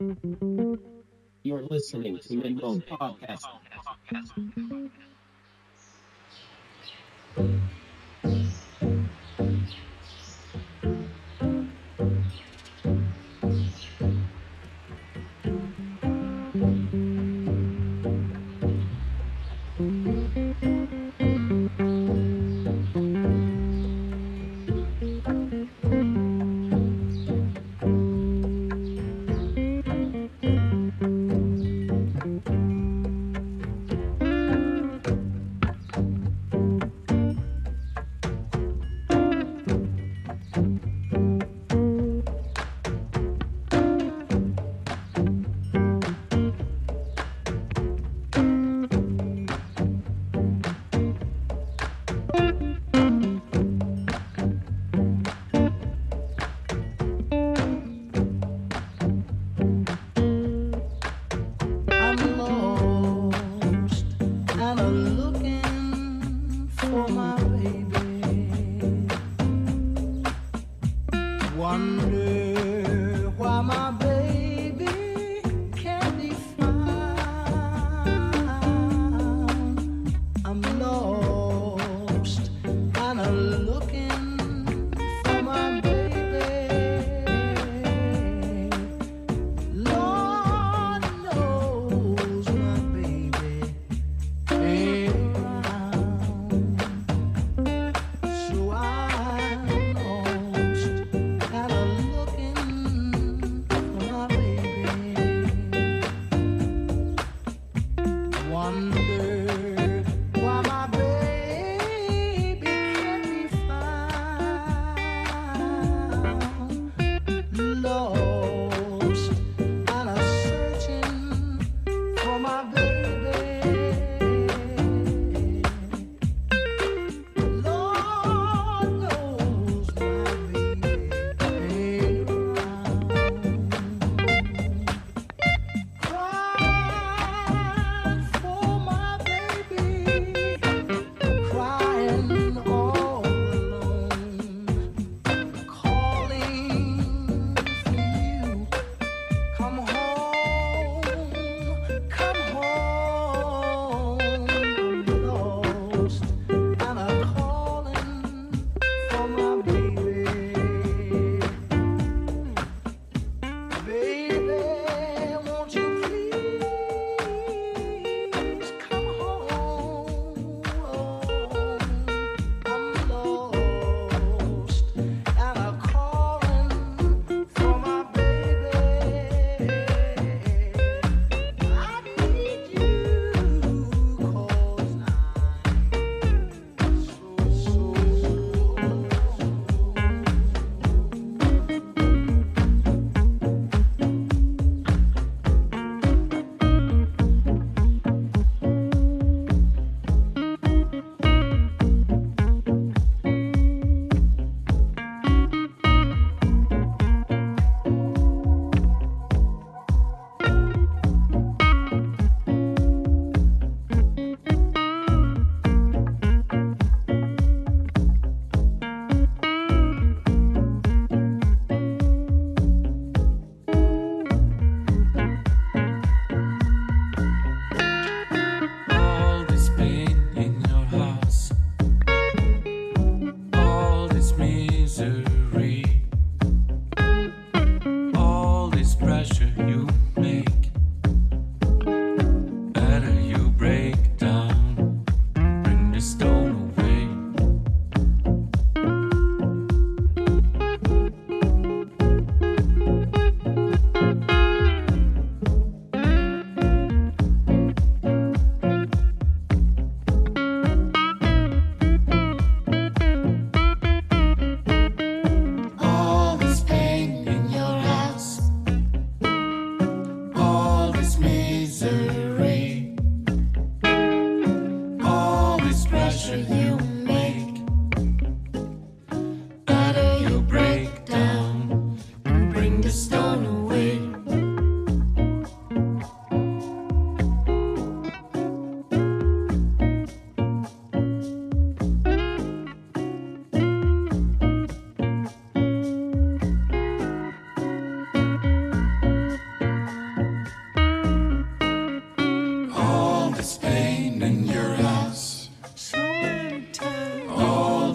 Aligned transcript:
You're 0.00 1.62
listening 1.68 2.18
to 2.20 2.28
Midmode 2.30 2.84
Podcast. 2.88 3.44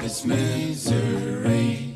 its 0.05 0.23
misery. 0.23 1.94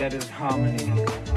That 0.00 0.14
is 0.14 0.30
harmony. 0.30 1.29